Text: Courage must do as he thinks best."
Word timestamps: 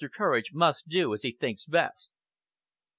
Courage 0.15 0.51
must 0.51 0.87
do 0.89 1.13
as 1.13 1.21
he 1.21 1.31
thinks 1.31 1.63
best." 1.65 2.11